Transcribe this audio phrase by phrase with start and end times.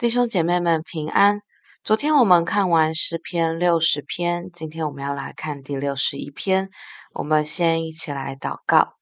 [0.00, 1.42] 弟兄姐妹们平安。
[1.84, 6.70] 昨天我们看完诗篇六十篇，今天我们要来看第六十一篇。
[7.12, 8.94] 我们先一起来祷告。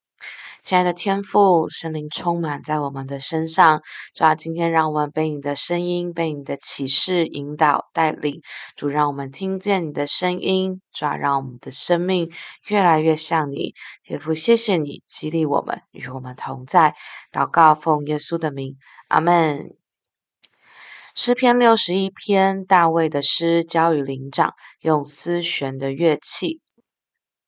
[0.65, 3.81] 亲爱的天父，圣灵充满在我们的身上，
[4.13, 8.43] 主啊，今天让我们被你的声音、被你的启示引导带领。
[8.75, 12.29] 主，让我们听见你的声音，主啊，让我们的生命
[12.67, 13.73] 越来越像你。
[14.03, 16.97] 天父，谢谢你激励我们，与我们同在。
[17.31, 19.78] 祷告奉耶稣的名，阿门。
[21.21, 26.61] 诗篇六十一篇，大卫的诗，交与灵长，用丝弦的乐器。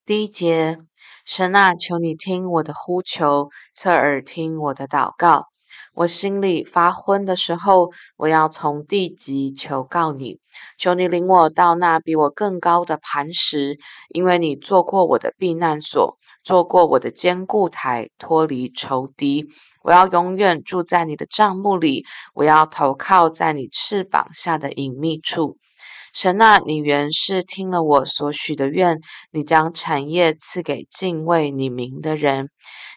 [0.04, 0.78] 第一节，
[1.24, 5.49] 神啊，求你听我的呼求，侧耳听我的祷告。
[5.92, 10.38] 我心里发昏的时候，我要从地极求告你，
[10.78, 13.76] 求你领我到那比我更高的磐石，
[14.08, 19.46] 因为你做过我的避难所，做过我的坚固台，脱离仇敌。
[19.82, 22.04] 我要永远住在你的帐幕里，
[22.34, 25.58] 我要投靠在你翅膀下的隐秘处。
[26.12, 28.98] 神啊，你原是听了我所许的愿，
[29.30, 32.48] 你将产业赐给敬畏你名的人。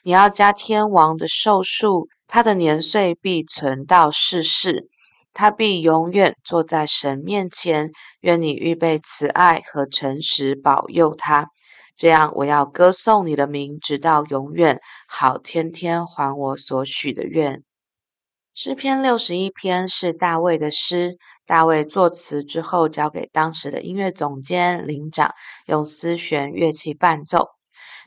[0.04, 4.90] 你要加天王的寿数，他的年岁必存到世世，
[5.34, 7.92] 他必永远坐在神面前。
[8.22, 11.48] 愿你预备慈爱和诚实保佑他。
[11.96, 17.64] 这样，我要歌颂你的名，直到永远，好天天还我所许的愿。
[18.56, 25.34] 诗篇六十一篇是大卫的诗，大卫作词之后，交给当时的音乐总监、灵长，
[25.66, 27.50] 用丝弦乐器伴奏。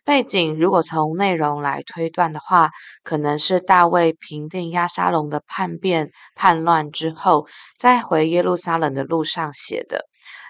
[0.05, 2.71] 背景如果从内容来推断的话，
[3.03, 7.47] 可能是大卫平定押沙龙的叛变、叛乱之后，
[7.79, 10.07] 在回耶路撒冷的路上写的。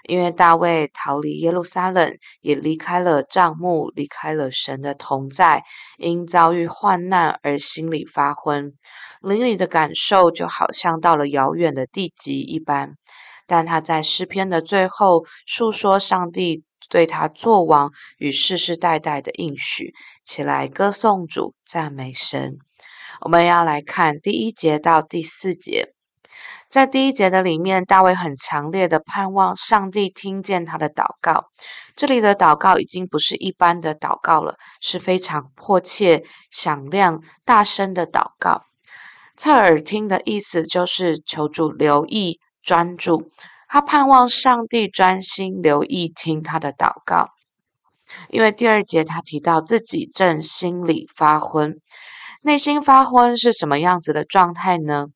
[0.07, 5.63] 因为大卫逃离耶路撒冷，也离开了帐幕，离开了神的同在，
[5.97, 8.71] 因遭遇患难而心里发昏，
[9.21, 12.93] 灵里的感受就好像到了遥远的地极一般。
[13.45, 19.93] 但他在诗篇的最后述说上帝对他作王与世世代代的应许，
[20.25, 22.57] 起来歌颂主，赞美神。
[23.21, 25.96] 我们要来看第一节到第四节。
[26.69, 31.45] 在第一节的里面，大卫很强烈的盼望上帝听见他的祷告。
[31.95, 38.63] 这里的祷告已经不是一般的祷告了，是非常迫切、响亮、大声的祷告。
[39.37, 43.31] 侧耳听的意思就是求主留意、专注。
[43.69, 47.27] 他盼望上帝专心留意听他的祷告，
[48.29, 51.75] 因为第二节他提到自己正心里发昏，
[52.41, 55.07] 内心发昏是什么样子的状态呢？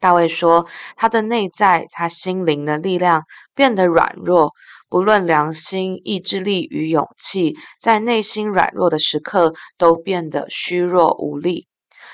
[0.00, 0.66] 大卫说
[0.96, 4.52] ：“他的内在，他心灵的力量变得软弱，
[4.88, 11.66] 不论良心、意志力与勇气，在内心软弱的时刻都变得虚弱无力。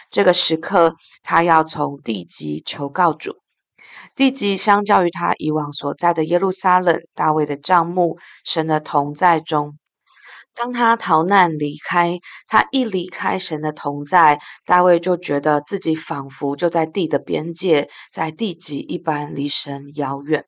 [0.08, 3.36] 这个时刻，他要从地极求告主。
[4.16, 9.76] 地极相较于他以往所在的耶路撒冷，大卫的帐幕，神的同在中。”
[10.54, 20.44] 当他逃难离开，他一离开神的同在，大卫就觉得自己仿佛就在地的边界，在地极一般离神遥远。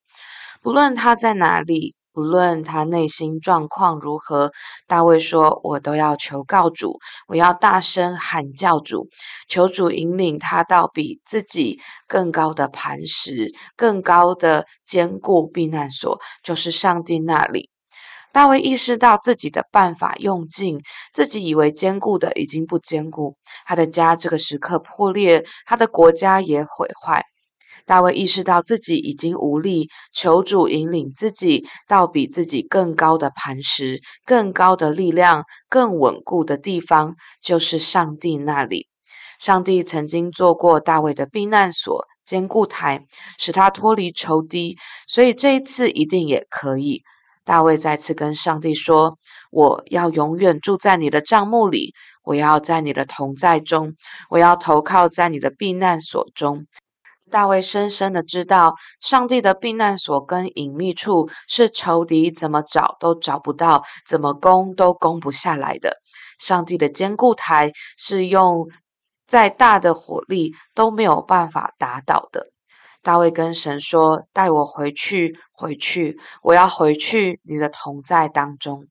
[0.63, 4.53] 不论他在哪里，不论他内心状况如何，
[4.87, 9.09] 大卫说：“我都要求告主，我要大声喊叫主，
[9.49, 11.79] 求主引领他到比自己
[12.09, 17.71] 更高的磐石、更高的坚固避难所，就是上帝那里。”
[18.37, 20.79] 大卫意识到自己的办法用尽，
[21.15, 27.25] 自己以为坚固的已经不坚固，他的家这个时刻破裂，他的国家也毁坏。
[27.87, 38.87] 大卫意识到自己已经无力，求主引领自己到比自己更高的磐石、更高的力量、更稳固的地方，就是上帝那里。
[39.41, 43.07] 上帝曾经做过大卫的避难所、坚固台，
[43.39, 44.77] 使他脱离仇敌，
[45.09, 47.01] 所以这一次一定也可以。
[47.47, 49.19] 大卫再次跟上帝说
[49.53, 51.95] ：“我要永远住在你的帐幕里，
[52.25, 53.95] 我要在你的同在中，
[54.29, 56.67] 我要投靠在你的避难所中。”
[57.31, 65.97] 大卫深深的知道，上帝的避难所跟隐秘处是仇敌怎么找都找不到，怎么攻都攻不下来的。
[66.41, 68.69] 上帝的坚固台是用
[69.29, 72.49] 再大的火力都没有办法打倒的。
[73.07, 78.89] 大卫跟神说：“带我回去，回去，我要回去你的同在当中。”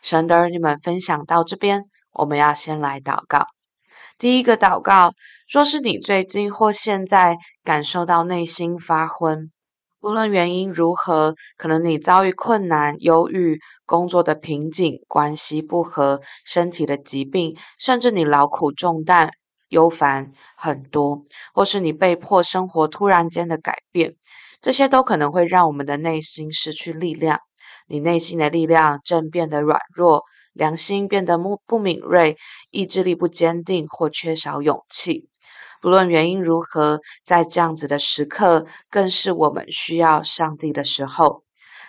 [0.00, 3.48] 神的儿女们分享到这边，我们要先来祷告。
[4.16, 5.10] 第一个祷告：
[5.50, 9.50] 若是你最近或现在感受到内心发昏，
[10.00, 19.32] 无论原因如何，可能你遭遇困难、忧郁、工作的瓶颈、关系不和、身体的疾病，甚至你劳苦重担。
[19.68, 21.24] 忧烦很多，
[21.54, 24.14] 或是你被迫生活突然间的改变，
[24.60, 27.40] 这些都可能会让我们的内心失去力量。
[27.88, 32.36] 你内心的力量正变得软弱，良心变得不不敏锐，
[32.70, 35.28] 意志力不坚定或缺少勇气。
[35.80, 41.44] 不论原因如何，在这样子的时刻，更是我们需要上帝的时候。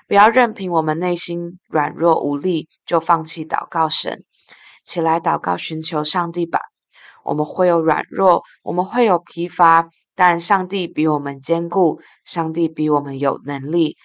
[0.07, 4.23] 不要任凭我们内心软弱无力，就放弃祷告神。
[4.85, 6.59] 起来祷告，寻求上帝吧。
[7.27, 13.97] 我们会有软弱，我们会有疲乏，但上帝比我们坚固，上帝比我们有能力。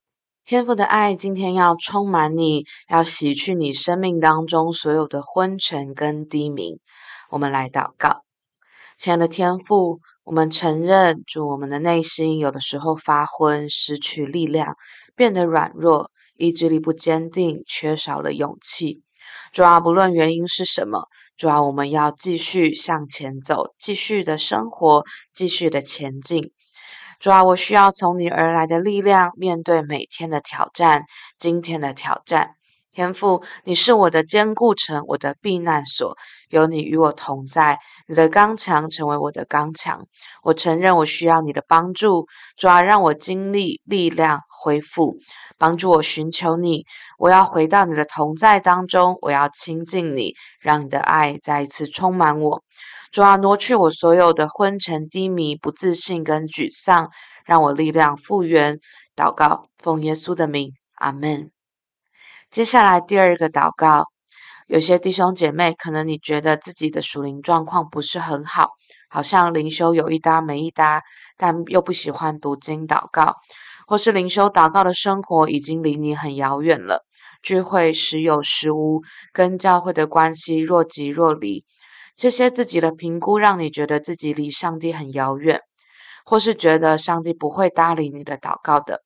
[0.45, 6.81] 天赋的爱今天要充满你，要洗去你生命当中所有的昏沉跟低迷。
[7.31, 8.23] 我们来祷告，
[8.99, 14.75] 亲爱的天赋，我们承认，主我们的内心有的时候发昏，失去力量，
[15.15, 19.01] 变得软弱，意志力不坚定，缺少了勇气。
[19.53, 25.05] 主要，不论原因是什么，主要，我们要继续向前走，继续的生活，
[25.35, 26.53] 继续的前进。
[27.21, 31.05] 主要，我需要从你而来的力量，面对每天的挑战，
[31.39, 32.55] 今天的挑战。
[32.94, 36.15] 天父，你是我的坚固城，我的避难所，
[36.50, 40.06] 有你与我同在，你的刚强成为我的刚强。
[40.43, 42.27] 我承认我需要你的帮助，
[42.59, 45.17] 主啊，让我经历力量恢复，
[45.56, 46.85] 帮助我寻求你。
[47.19, 52.62] 我要回到你的同在当中，我要亲近你，让你的爱再一次充满我。
[53.11, 57.09] 主啊，挪去我所有的昏沉、低迷、不自信跟沮丧，
[57.47, 58.79] 让我力量复原。
[59.17, 61.50] 祷告，奉耶稣的名，阿门。
[62.53, 64.05] 接下来第二个祷告，
[64.67, 68.69] 有些弟兄姐妹，可能你觉得自己的属灵状况不是很好，
[69.09, 71.01] 好像灵修有一搭没一搭，
[71.39, 73.37] 但又不喜欢读经祷告，
[73.87, 77.07] 或是灵修祷告的生活已经离你很遥远了，
[77.43, 79.01] 聚会时有时无，
[79.33, 81.65] 跟教会的关系若即若离。
[82.17, 85.59] 这些自己的评估，让你觉得自己离上帝很遥远，
[86.27, 89.01] 或是觉得上帝不会搭理你的祷告的。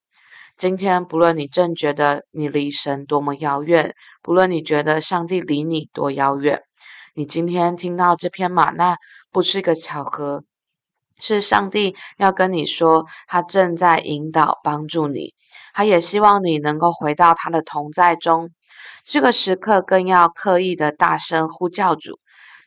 [0.57, 6.63] 今天，不论你正觉得你离神多么遥远，不论你觉得上帝离你多遥远，
[7.15, 8.97] 你今天听到这篇吗哪，
[9.31, 10.45] 不是个巧合，
[11.21, 15.35] 是上帝要跟你说，他正在引导帮助你，
[15.75, 18.49] 他也希望你能够回到他的同在中。
[19.05, 22.19] 这个时刻，更要刻意的大声呼叫主。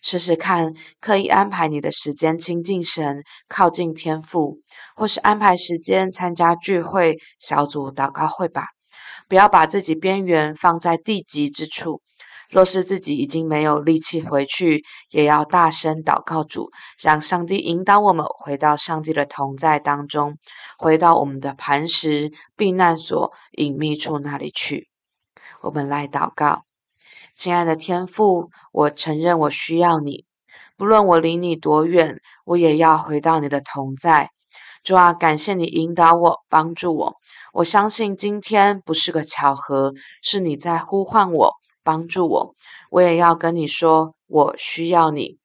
[0.02, 4.60] 试试看，刻意安排你的时间亲近神，靠近天父，
[4.96, 8.68] 或是安排时间参加聚会、小组祷告会吧。
[9.28, 12.02] 不要把自己边缘放在地极之处。
[12.50, 20.36] 若是自己已经没有力气回去，也要大声祷告主，让上帝引导我们回到上帝的同在当中，
[20.80, 24.90] 回到我们的磐石、避难所、隐秘处那里去。
[25.62, 26.69] 我们来祷告。
[27.40, 30.26] 亲爱的天父，我承认我需要你，
[30.76, 34.30] 不论我离你多远，我也要回到你的同在。
[34.84, 37.16] 主啊，感谢你引导我，帮助我。
[37.54, 42.56] 我相信今天不是个巧合，是你在呼唤我，帮助我。
[42.92, 45.38] 我也要跟你说，我需要你。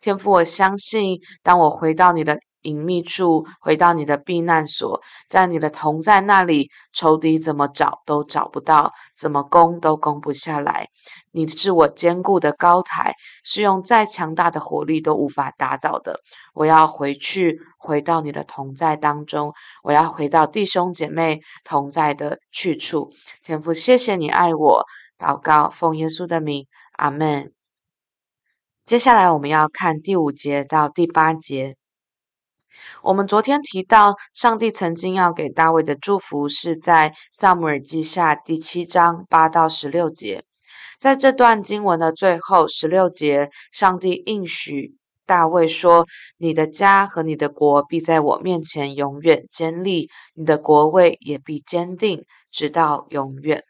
[0.00, 2.40] 天父，我相信当我回到你的。
[2.66, 10.88] 隐秘处，回到你的避难所，在你的同在那里，仇敌怎么找都找不到，怎么攻都攻不下来。
[11.30, 16.20] 你是我坚固的高台，是用再强大的火力都无法打倒的。
[16.54, 23.12] 我要回去，回到你的同在当中，我要回到弟兄姐妹同在的去处。
[23.42, 24.84] 天父，谢谢你爱我。
[25.18, 27.52] 祷告，奉耶稣的名，阿门。
[28.84, 31.76] 接下来我们要看第五节到第八节。
[33.02, 40.44] 我们昨天提到，上帝曾经要给大卫的祝福是在撒母耳记下第七章八到十六节。
[40.98, 44.94] 在这段经文的最后十六节，上帝应许
[45.26, 46.06] 大卫说
[46.38, 53.62] ：“你的家和你的国必在我面前永远坚立，你的国位也必坚定，直到永远。”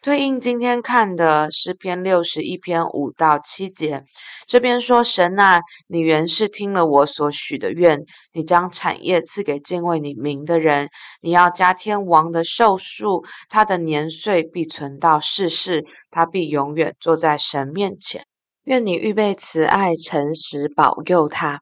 [0.00, 4.04] 对应今天看的诗篇六十一篇五到七节，
[4.46, 7.98] 这边说：“神啊，你原是听了我所许的愿，
[8.32, 10.88] 你将产业赐给敬畏你名的人，
[11.20, 18.24] 你要加天王的寿数，他的年岁必存到世世，他必永远坐在神面前。
[18.64, 21.60] 愿你预备慈爱诚实保佑他。”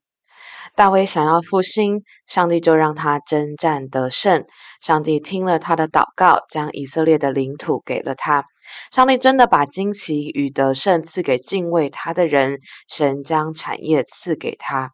[0.76, 4.44] 大卫想要复兴，上帝就让他征战得胜。
[4.82, 8.44] 上帝听了他的祷告，将以色列的领土给了他。
[8.92, 12.58] 上帝真的把惊奇与得胜赐给敬畏他的人，
[12.90, 14.90] 神将产业赐给他。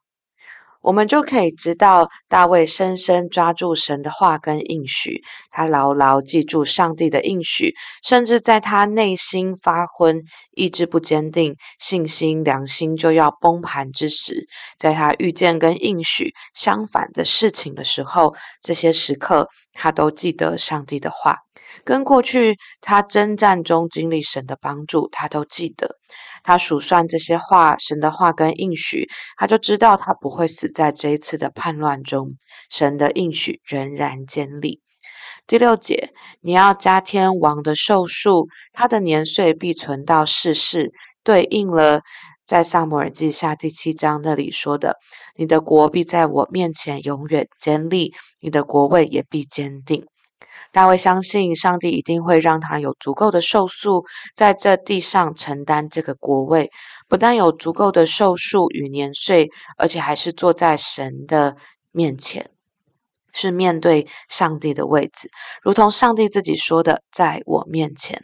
[0.82, 10.20] 我们就可以知道，大卫深深抓住神的话跟应许，他牢牢记住上帝的应许，甚至在他内心发昏、
[10.50, 21.38] 意志不坚定、信心良心就要崩盘之时，在他遇见跟应许相反的事情的时候，这些时刻他都记得上帝的话，
[21.84, 25.96] 跟过去他征战中经历神的帮助，他都记得。
[26.44, 32.30] 他数算这些话，神的话跟应许，他就知道他不会死在这一次的叛乱中。
[32.68, 34.80] 神的应许仍然坚立。
[35.46, 42.00] 第六节，你要加天王的寿数，他的年岁必存到世世，对应了
[42.44, 44.96] 在撒母耳记下第七章那里说的：
[45.36, 50.06] 你的国必在我面前永远坚立，你的国位也必坚定。
[50.70, 56.70] 大卫相信上帝一定会让他有足够的寿数，在这地上承担这个国位。
[57.08, 61.56] 不但有足够的寿数与年岁，而且还是坐在神的
[61.90, 62.50] 面前，
[63.32, 65.30] 是面对上帝的位置，
[65.62, 68.22] 如同上帝自己说的：“在我面前。”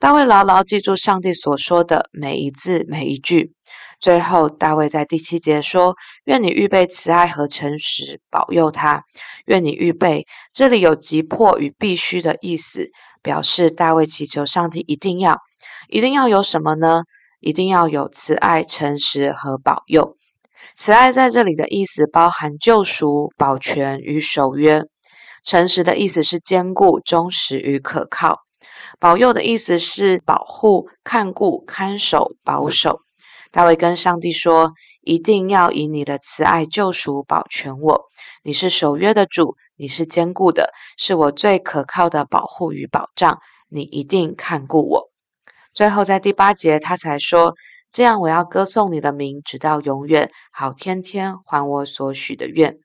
[0.00, 3.52] 大卫牢牢记住上帝所说的每一字每一句。
[4.00, 9.04] 最后，大卫在第七节说：“愿你预备慈爱和诚实，保佑他。
[9.44, 12.88] 愿你预备。”这里有急迫与必须的意思，
[13.22, 15.36] 表示大卫祈求上帝一定要，
[15.88, 17.02] 一定要有什么呢？
[17.40, 20.16] 一定要有慈爱、诚实和保佑。
[20.74, 24.80] 慈爱在这里的意思包含救赎、保全与守约；
[25.44, 28.36] 诚实的意思是坚固、忠实与可靠；
[28.98, 33.00] 保佑的意思是保护、看顾、看守、保守。
[33.52, 38.04] 大卫跟上帝说：“一定要以你的慈爱救赎保全我。
[38.44, 43.40] 你是守约的主，你是坚固的，是我最可靠的保护与保障。
[43.68, 45.10] 你一定看顾我。”
[45.74, 47.54] 最后在第八节，他才说
[47.92, 52.78] ：“这样我要歌颂你的名，直到永远，好天天还我所许的愿。”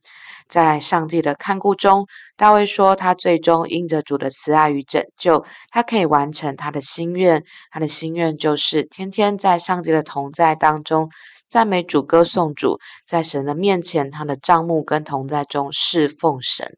[0.47, 2.05] 在上帝的看顾中，
[2.37, 7.43] 大卫说：“他最终因着主的慈爱与拯救，他可以完成他的心愿。
[7.71, 11.09] 他的心愿就是天天在上帝的同在当中
[11.49, 16.77] 赞美主、歌颂主，在神的面前，他的帐幕跟同在中侍奉神。”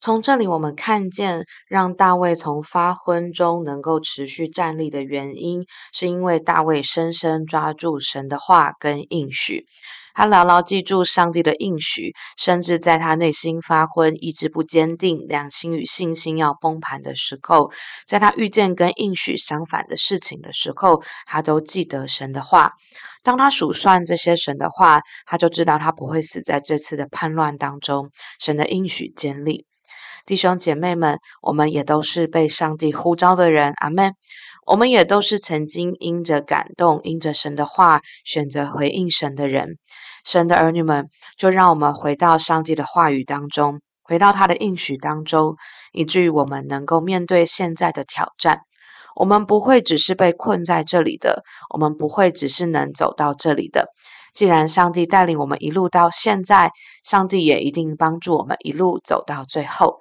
[0.00, 9.66] 从这里我们看见，让大卫从发昏中能够持续站立的原因，是因为大卫深深抓住神的话跟应许。
[10.14, 17.70] 他牢牢记住上帝的应许，甚至在他内心发昏、意志不坚定、良心与信心要崩盘的时候，
[18.04, 22.72] 在他遇见跟应许相反的事情的时候，他都记得神的话。
[23.22, 28.10] 当他数算这些神的话，他就知道他不会死在这次的叛乱当中。
[28.40, 29.66] 神的应许坚立。
[30.28, 34.12] 弟兄姐妹们，我们也都是被上帝呼召的人，阿门。
[34.66, 39.78] 我们也都是曾经因着感动、因着神的话，选择回应神的人。
[40.26, 41.06] 神的儿女们，
[41.38, 45.56] 就让我们回到上帝的话语当中，回到他的应许当中，
[45.92, 48.60] 以至于我们能够面对现在的挑战。
[49.16, 51.42] 我们不会只是被困在这里的，
[51.72, 53.86] 我们不会只是能走到这里的。
[54.34, 56.70] 既然上帝带领我们一路到现在，
[57.02, 60.00] 上帝也一定帮助我们一路走到最后。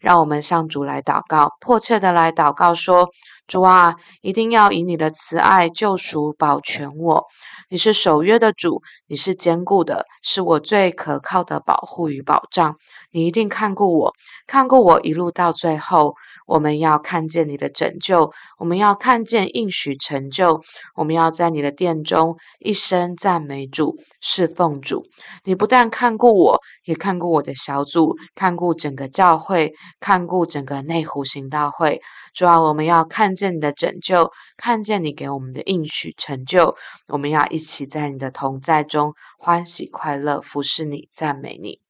[0.00, 3.08] 让我们向主来祷告，迫切的来祷告说：
[3.48, 7.24] 主啊，一定要以你的慈爱救赎保全我。
[7.70, 12.76] 你是守约的主，你是坚固的，是我最可靠的保护与保障。
[13.10, 14.12] 你一定看顾我，
[14.46, 16.14] 看顾我一路到最后。
[16.46, 20.62] 我们要看见你的拯救，我们要看见应许成就。
[20.94, 25.04] 我们要在你的殿中一生赞美主，侍奉主。
[25.44, 32.00] 你不但看顾我，也看顾我的小组，看顾整个教会，看顾整个内湖行道会。
[32.34, 36.76] 主啊，我们要看见你的拯救，看见你给我们的应许成就。
[37.06, 41.80] 我们要一起在你的同在中欢喜快乐，服侍你，赞美你。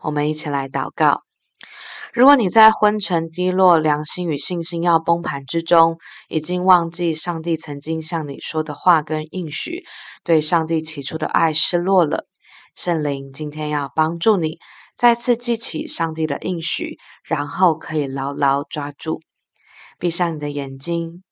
[0.00, 1.22] 我们一起来祷告。
[2.12, 5.96] 如果你在昏沉、低落、良心与信心要崩盘之中，
[6.28, 9.84] 已经忘记上帝曾经向你说的话跟应许，
[10.24, 12.26] 对上帝起初的爱失落了，
[12.74, 14.58] 圣灵今天要帮助你
[14.94, 19.22] 再次记起上帝的应许，然后可以牢牢抓住。
[20.02, 21.22] 闭上你的眼睛，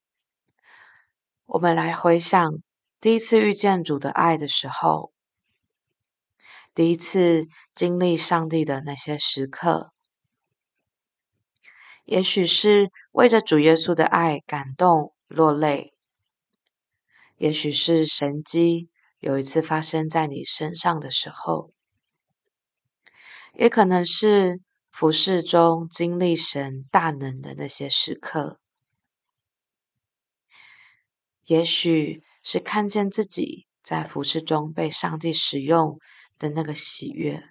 [1.45, 2.53] 我们来回想
[3.01, 5.11] 第一次遇见主的爱的时候，
[6.73, 9.91] 第一次经历上帝的那些时刻。
[12.05, 15.93] 也许是为着主耶稣的爱感动落泪，
[17.39, 21.73] 也许是神迹有一次发生在你身上的时候，
[23.55, 24.61] 也可能是
[24.93, 28.60] 服侍中经历神大能的那些时刻，
[31.51, 35.99] 也许是看见自己在服事中被上帝使用
[36.39, 37.43] 的那个喜悦。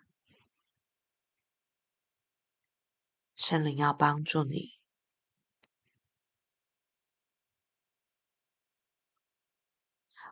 [3.36, 4.80] 圣灵要帮助你。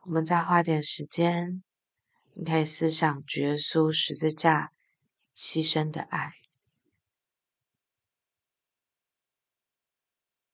[0.04, 1.62] 我们再花点时间，
[2.36, 4.72] 你可以思想主耶稣十字架
[5.36, 6.32] 牺牲的爱。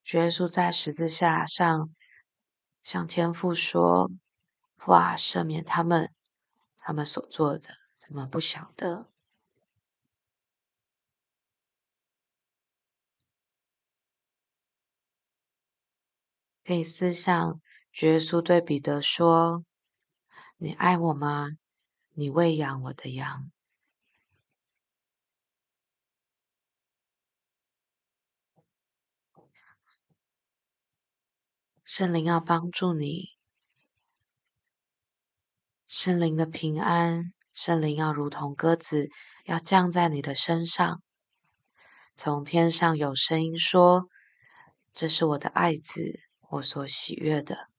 [0.04, 1.94] 主耶稣在十字架上
[2.84, 4.12] 向天父说
[4.78, 6.14] ：“父啊，赦免他们，
[6.78, 9.10] 他们所做的，他们不晓得。”
[16.66, 17.62] 可以思想，
[17.92, 19.64] 主耶稣对彼得说
[20.58, 21.52] ：“你爱我吗？
[22.12, 23.52] 你喂养我的羊。”
[31.96, 33.30] 圣灵要帮助你，
[35.86, 39.12] 圣灵的平安，圣灵要如同鸽子，
[39.46, 41.04] 要降在你的身上。
[42.16, 44.08] 从天上有声音说
[44.92, 46.20] ：“这是我的爱子。”
[46.50, 47.70] 我所喜悦的，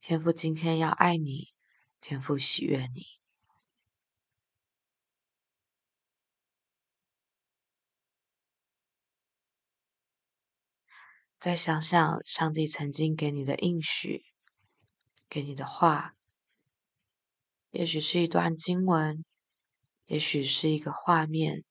[0.00, 1.52] 天父今天要爱你，
[2.00, 3.13] 天父喜悦你。
[11.44, 14.24] 再想想上帝曾经给你的应许，
[15.28, 16.16] 给你的话，
[17.68, 19.22] 也许是一段经文，
[20.06, 21.62] 也许是一个画面。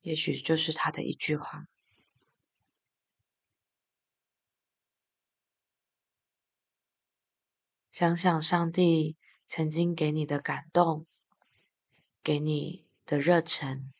[0.00, 1.66] 也许就是他的一句话。
[7.90, 11.06] 想想上帝曾经给你的感动，
[12.22, 13.92] 给你的热忱。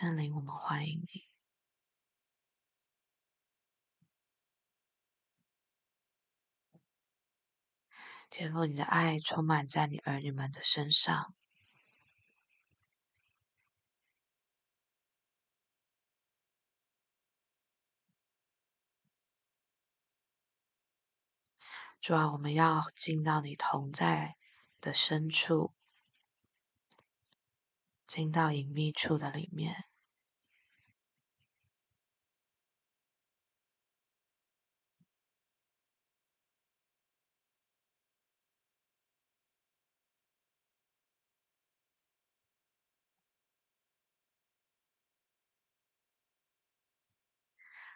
[0.00, 1.28] 圣灵，我们欢迎你。
[8.30, 11.34] 天父，你的爱充满在你儿女们的身上。
[22.00, 24.38] 主啊，我们要进到你同在
[24.80, 25.74] 的深处，
[28.06, 29.89] 进到隐秘处的里面。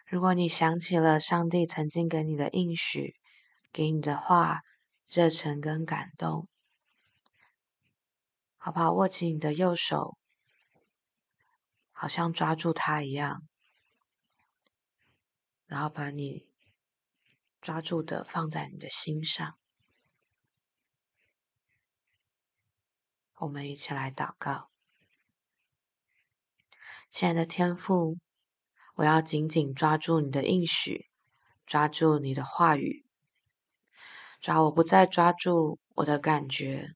[0.07, 3.15] 如果你想起了上帝曾经给你的应许，
[3.71, 4.61] 给你的话，
[5.07, 6.47] 热忱跟感动，
[8.57, 8.93] 好不好？
[8.93, 10.15] 握紧你的右手，
[11.91, 13.41] 好像抓住它一样，
[15.65, 16.47] 然后把你
[17.59, 19.57] 抓住的放在你的心上。
[23.37, 24.69] 我们一起来祷告，
[27.09, 28.19] 亲爱的天父。
[28.95, 31.07] 我要紧紧抓住你的应许，
[31.65, 33.05] 抓住你的话语，
[34.39, 36.91] 抓我不再抓住我的感觉，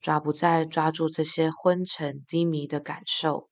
[0.00, 3.48] 抓不再抓住这些昏沉低迷的感受，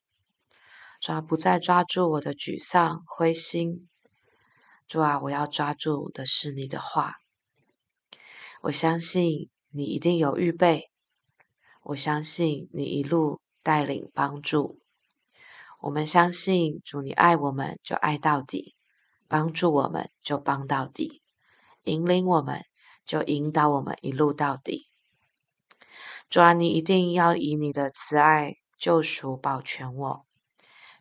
[1.01, 3.89] 抓不再抓住我的沮丧灰心。
[4.89, 7.15] 主啊，我要抓住的是你的话。
[8.63, 10.91] 我相信你一定有预备，
[11.85, 14.82] 我相信你一路带领帮助。
[15.83, 18.77] 我们相信主，你爱我们就爱到底，
[19.27, 21.23] 帮助我们就帮到底，
[21.83, 22.65] 引领我们
[23.05, 24.87] 就引导我们一路到底。
[26.31, 30.25] 主啊，你一定要以你的慈爱救赎保全我。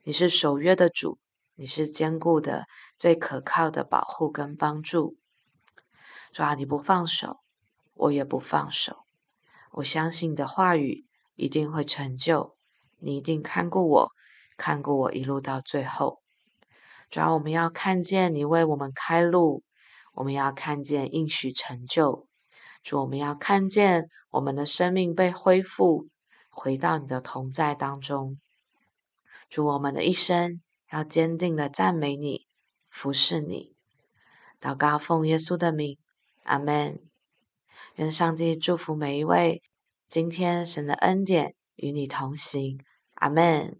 [0.02, 1.20] 你是守约的主，
[1.54, 2.65] 你是坚固的、
[2.98, 5.15] 最可靠的保护跟帮助。
[6.34, 7.41] 主啊，你不放手，
[7.94, 9.04] 我也不放手。
[9.74, 12.58] 我相信的话语一定会成就，
[12.98, 14.12] 你一定看顾我。
[14.62, 16.21] 看过我一路到最后，
[17.10, 19.63] 主要我们要看见你为我们开路，
[20.13, 22.28] 我们要看见应许成就，
[22.84, 26.10] 主，我们要看见我们的生命被恢复，
[26.52, 28.38] 回到你的同在当中。
[29.50, 32.45] 主，我们的一生要坚定的赞美你，
[32.91, 33.74] 服侍你。
[34.62, 35.97] 祷告奉耶稣的名，
[36.43, 37.00] 阿门。
[37.95, 39.63] 愿上帝祝福每一位，
[40.08, 42.78] 今天神的恩典与你同行，
[43.15, 43.80] 阿门。